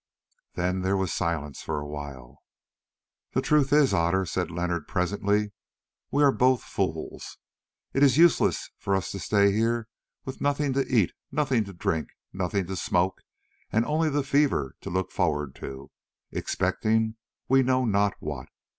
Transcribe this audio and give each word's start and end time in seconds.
Then 0.55 0.81
there 0.81 0.97
was 0.97 1.13
silence 1.13 1.61
for 1.61 1.79
a 1.79 1.85
while. 1.85 2.39
"The 3.33 3.41
truth 3.43 3.71
is, 3.71 3.93
Otter," 3.93 4.25
said 4.25 4.49
Leonard 4.49 4.87
presently, 4.87 5.51
"we 6.09 6.23
are 6.23 6.31
both 6.31 6.63
fools. 6.63 7.37
It 7.93 8.01
is 8.01 8.17
useless 8.17 8.71
for 8.79 8.95
us 8.95 9.11
to 9.11 9.19
stay 9.19 9.51
here 9.51 9.87
with 10.25 10.41
nothing 10.41 10.73
to 10.73 10.87
eat, 10.91 11.13
nothing 11.31 11.65
to 11.65 11.73
drink, 11.73 12.09
nothing 12.33 12.65
to 12.65 12.75
smoke, 12.75 13.21
and 13.71 13.85
only 13.85 14.09
the 14.09 14.23
fever 14.23 14.73
to 14.81 14.89
look 14.89 15.11
forward 15.11 15.53
to, 15.57 15.91
expecting 16.31 17.17
we 17.47 17.61
know 17.61 17.85
not 17.85 18.15
what. 18.19 18.47